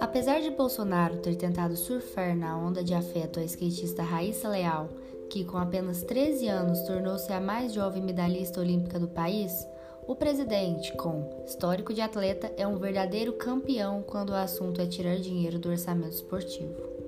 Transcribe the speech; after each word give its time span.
Apesar 0.00 0.40
de 0.40 0.50
Bolsonaro 0.50 1.16
ter 1.16 1.34
tentado 1.34 1.76
surfar 1.76 2.36
na 2.36 2.56
onda 2.56 2.84
de 2.84 2.94
afeto 2.94 3.40
à 3.40 3.44
skatista 3.44 4.02
Raíssa 4.02 4.48
Leal, 4.48 4.88
que 5.28 5.44
com 5.44 5.58
apenas 5.58 6.02
13 6.02 6.48
anos 6.48 6.80
tornou-se 6.82 7.32
a 7.32 7.40
mais 7.40 7.72
jovem 7.72 8.02
medalhista 8.02 8.60
olímpica 8.60 8.98
do 8.98 9.08
país, 9.08 9.66
o 10.06 10.14
presidente, 10.14 10.92
com 10.96 11.42
histórico 11.46 11.92
de 11.92 12.00
atleta, 12.00 12.52
é 12.56 12.66
um 12.66 12.76
verdadeiro 12.76 13.32
campeão 13.32 14.02
quando 14.02 14.30
o 14.30 14.34
assunto 14.34 14.80
é 14.80 14.86
tirar 14.86 15.16
dinheiro 15.16 15.58
do 15.58 15.70
orçamento 15.70 16.14
esportivo. 16.14 17.03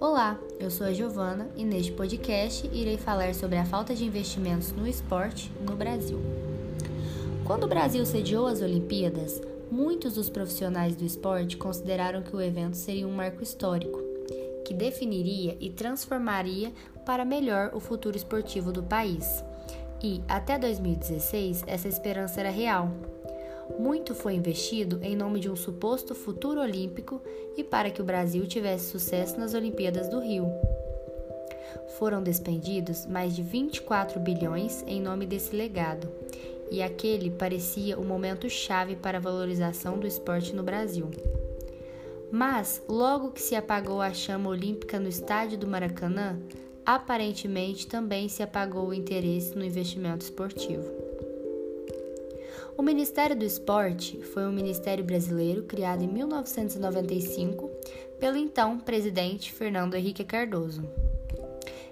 Olá, 0.00 0.38
eu 0.58 0.70
sou 0.70 0.86
a 0.86 0.92
Giovana 0.92 1.48
e 1.56 1.64
neste 1.64 1.92
podcast 1.92 2.68
irei 2.72 2.96
falar 2.96 3.34
sobre 3.34 3.56
a 3.56 3.64
falta 3.64 3.94
de 3.94 4.04
investimentos 4.04 4.72
no 4.72 4.86
esporte 4.86 5.50
no 5.60 5.76
Brasil. 5.76 6.20
Quando 7.44 7.64
o 7.64 7.68
Brasil 7.68 8.04
sediou 8.04 8.46
as 8.46 8.60
Olimpíadas, 8.60 9.40
Muitos 9.74 10.14
dos 10.14 10.30
profissionais 10.30 10.94
do 10.94 11.04
esporte 11.04 11.56
consideraram 11.56 12.22
que 12.22 12.36
o 12.36 12.40
evento 12.40 12.76
seria 12.76 13.08
um 13.08 13.12
marco 13.12 13.42
histórico, 13.42 14.00
que 14.64 14.72
definiria 14.72 15.56
e 15.58 15.68
transformaria 15.68 16.72
para 17.04 17.24
melhor 17.24 17.72
o 17.74 17.80
futuro 17.80 18.16
esportivo 18.16 18.70
do 18.70 18.84
país. 18.84 19.42
E, 20.00 20.22
até 20.28 20.56
2016, 20.58 21.64
essa 21.66 21.88
esperança 21.88 22.38
era 22.38 22.50
real. 22.50 22.88
Muito 23.78 24.14
foi 24.14 24.34
investido 24.34 24.98
em 25.02 25.16
nome 25.16 25.40
de 25.40 25.50
um 25.50 25.56
suposto 25.56 26.14
futuro 26.14 26.60
olímpico 26.60 27.20
e 27.56 27.64
para 27.64 27.90
que 27.90 28.00
o 28.00 28.04
Brasil 28.04 28.46
tivesse 28.46 28.90
sucesso 28.90 29.38
nas 29.38 29.54
Olimpíadas 29.54 30.08
do 30.08 30.20
Rio. 30.20 30.46
Foram 31.98 32.22
despendidos 32.22 33.06
mais 33.06 33.34
de 33.34 33.42
24 33.42 34.20
bilhões 34.20 34.84
em 34.86 35.00
nome 35.00 35.26
desse 35.26 35.54
legado 35.54 36.08
e 36.70 36.82
aquele 36.82 37.30
parecia 37.30 37.98
o 37.98 38.04
momento 38.04 38.48
chave 38.48 38.96
para 38.96 39.18
a 39.18 39.20
valorização 39.20 39.98
do 39.98 40.06
esporte 40.06 40.54
no 40.54 40.62
Brasil. 40.62 41.10
Mas, 42.30 42.82
logo 42.88 43.30
que 43.30 43.40
se 43.40 43.54
apagou 43.54 44.00
a 44.00 44.12
chama 44.12 44.50
olímpica 44.50 44.98
no 44.98 45.08
estádio 45.08 45.56
do 45.56 45.68
Maracanã, 45.68 46.38
aparentemente 46.84 47.86
também 47.86 48.28
se 48.28 48.42
apagou 48.42 48.88
o 48.88 48.94
interesse 48.94 49.56
no 49.56 49.64
investimento 49.64 50.24
esportivo. 50.24 51.03
O 52.76 52.82
Ministério 52.82 53.36
do 53.36 53.44
Esporte 53.44 54.20
foi 54.20 54.44
um 54.44 54.52
ministério 54.52 55.04
brasileiro 55.04 55.62
criado 55.62 56.02
em 56.02 56.08
1995 56.08 57.70
pelo 58.18 58.36
então 58.36 58.80
presidente 58.80 59.52
Fernando 59.52 59.94
Henrique 59.94 60.24
Cardoso. 60.24 60.82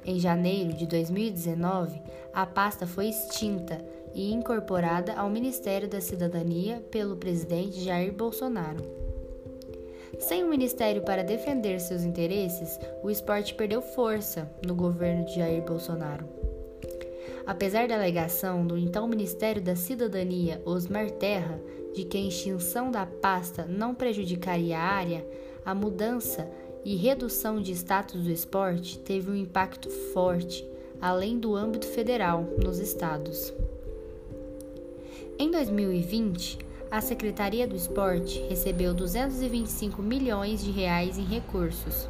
Em 0.04 0.18
janeiro 0.18 0.72
de 0.72 0.84
2019, 0.86 2.02
a 2.34 2.44
pasta 2.44 2.84
foi 2.84 3.06
extinta 3.06 3.80
e 4.12 4.32
incorporada 4.32 5.14
ao 5.14 5.30
Ministério 5.30 5.88
da 5.88 6.00
Cidadania 6.00 6.82
pelo 6.90 7.16
presidente 7.16 7.80
Jair 7.80 8.12
Bolsonaro. 8.12 8.82
Sem 10.18 10.42
um 10.42 10.48
ministério 10.48 11.02
para 11.02 11.22
defender 11.22 11.80
seus 11.80 12.02
interesses, 12.02 12.78
o 13.04 13.10
esporte 13.10 13.54
perdeu 13.54 13.80
força 13.80 14.50
no 14.66 14.74
governo 14.74 15.24
de 15.26 15.36
Jair 15.36 15.62
Bolsonaro. 15.62 16.41
Apesar 17.46 17.88
da 17.88 17.96
alegação 17.96 18.66
do 18.66 18.78
então 18.78 19.08
Ministério 19.08 19.60
da 19.60 19.74
Cidadania, 19.74 20.62
Osmar 20.64 21.10
Terra, 21.10 21.60
de 21.92 22.04
que 22.04 22.16
a 22.16 22.20
extinção 22.20 22.90
da 22.90 23.04
pasta 23.04 23.66
não 23.66 23.94
prejudicaria 23.94 24.78
a 24.78 24.82
área, 24.82 25.26
a 25.64 25.74
mudança 25.74 26.48
e 26.84 26.96
redução 26.96 27.60
de 27.60 27.72
status 27.72 28.22
do 28.22 28.30
esporte 28.30 28.98
teve 28.98 29.30
um 29.30 29.36
impacto 29.36 29.90
forte, 29.90 30.66
além 31.00 31.38
do 31.38 31.54
âmbito 31.54 31.86
federal, 31.86 32.46
nos 32.62 32.78
estados. 32.78 33.52
Em 35.38 35.50
2020, 35.50 36.58
a 36.90 37.00
Secretaria 37.00 37.66
do 37.66 37.74
Esporte 37.74 38.38
recebeu 38.48 38.92
225 38.92 40.02
milhões 40.02 40.62
de 40.62 40.70
reais 40.70 41.18
em 41.18 41.24
recursos, 41.24 42.08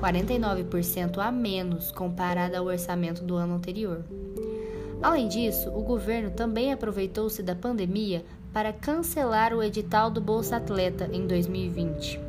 49% 0.00 1.18
a 1.18 1.30
menos 1.30 1.90
comparado 1.90 2.56
ao 2.56 2.66
orçamento 2.66 3.22
do 3.22 3.36
ano 3.36 3.54
anterior. 3.54 4.04
Além 5.02 5.28
disso, 5.28 5.70
o 5.70 5.82
governo 5.82 6.30
também 6.30 6.72
aproveitou-se 6.72 7.42
da 7.42 7.54
pandemia 7.54 8.24
para 8.52 8.72
cancelar 8.72 9.52
o 9.54 9.62
edital 9.62 10.10
do 10.10 10.20
Bolsa 10.20 10.56
Atleta 10.56 11.08
em 11.12 11.26
2020 11.26 12.28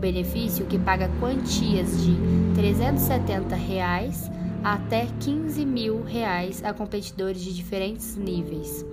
benefício 0.00 0.66
que 0.66 0.78
paga 0.78 1.10
quantias 1.20 2.02
de 2.02 2.16
370 2.54 3.54
reais 3.54 4.30
até 4.64 5.06
15 5.20 5.64
mil 5.64 6.02
reais 6.02 6.64
a 6.64 6.72
competidores 6.72 7.40
de 7.40 7.54
diferentes 7.54 8.16
níveis. 8.16 8.84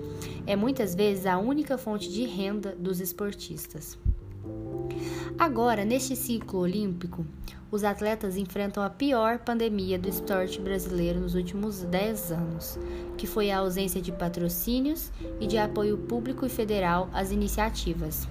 É 0.46 0.56
muitas 0.56 0.94
vezes 0.94 1.26
a 1.26 1.38
única 1.38 1.78
fonte 1.78 2.12
de 2.12 2.26
renda 2.26 2.76
dos 2.78 3.00
esportistas. 3.00 3.98
Agora, 5.38 5.84
neste 5.84 6.16
ciclo 6.16 6.60
olímpico, 6.60 7.26
os 7.70 7.84
atletas 7.84 8.38
enfrentam 8.38 8.82
a 8.82 8.90
pior 8.90 9.40
pandemia 9.40 10.00
do 10.00 10.08
esporte 10.08 10.62
brasileiro 10.62 11.20
nos 11.20 11.36
últimos 11.36 11.82
10 11.82 12.32
anos, 12.32 12.80
que 13.18 13.28
foi 13.28 13.52
a 13.52 13.60
ausência 13.60 14.02
de 14.02 14.12
patrocínios 14.12 15.12
e 15.40 15.48
de 15.48 15.58
apoio 15.58 15.98
público 15.98 16.46
e 16.46 16.50
federal 16.50 17.10
às 17.14 17.32
iniciativas. 17.32 18.28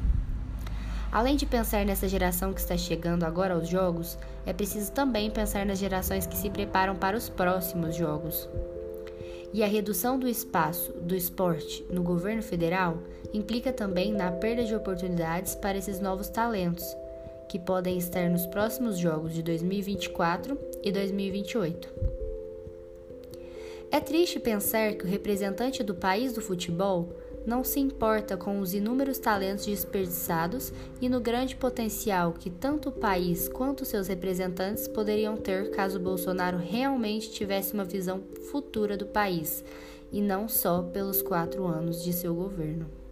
Além 1.12 1.37
de 1.37 1.47
pensar 1.47 1.85
nessa 1.85 2.09
geração 2.09 2.53
que 2.53 2.61
está 2.61 2.77
chegando 2.77 3.25
agora 3.25 3.55
aos 3.55 3.69
jogos, 3.69 4.19
é 4.45 4.53
preciso 4.53 4.91
também 4.93 5.31
pensar 5.31 5.65
nas 5.65 5.79
gerações 5.79 6.27
que 6.27 6.37
se 6.37 6.51
preparam 6.51 6.97
para 6.97 7.17
os 7.17 7.29
próximos 7.29 7.95
jogos. 7.95 8.49
E 9.53 9.62
a 9.62 9.67
redução 9.67 10.19
do 10.19 10.29
espaço 10.29 10.93
do 10.93 11.15
esporte 11.15 11.84
no 11.91 12.03
governo 12.03 12.43
federal 12.43 12.99
implica 13.33 13.73
também 13.73 14.12
na 14.12 14.31
perda 14.31 14.65
de 14.65 14.75
oportunidades 14.75 15.55
para 15.55 15.79
esses 15.79 16.01
novos 16.01 16.29
talentos, 16.29 16.84
que 17.49 17.59
podem 17.59 17.97
estar 17.97 18.29
nos 18.29 18.47
próximos 18.47 18.99
jogos 18.99 19.33
de 19.33 19.43
2024 19.43 20.59
e 20.83 20.93
2028. 20.93 21.89
É 23.91 24.01
triste 24.01 24.41
pensar 24.41 24.95
que 24.95 25.05
o 25.05 25.09
representante 25.09 25.83
do 25.83 25.95
país 25.95 26.33
do 26.33 26.43
futebol 26.43 27.09
não 27.47 27.62
se 27.62 27.79
importa 27.79 28.37
com 28.37 28.59
os 28.59 28.75
inúmeros 28.75 29.19
talentos 29.19 29.65
desperdiçados 29.65 30.73
e 31.01 31.09
no 31.09 31.21
grande 31.21 31.55
potencial 31.55 32.33
que 32.33 32.51
tanto 32.51 32.89
o 32.89 32.93
país 32.93 33.49
quanto 33.49 33.84
seus 33.84 34.09
representantes 34.09 34.89
poderiam 34.89 35.37
ter 35.37 35.71
caso 35.71 36.01
Bolsonaro 36.01 36.59
realmente 36.59 37.31
tivesse 37.31 37.73
uma 37.73 37.85
visão 37.85 38.23
futura 38.51 38.97
do 38.97 39.06
país, 39.06 39.65
e 40.12 40.21
não 40.21 40.49
só 40.49 40.83
pelos 40.83 41.23
quatro 41.23 41.67
anos 41.67 42.03
de 42.03 42.12
seu 42.12 42.35
governo. 42.35 43.06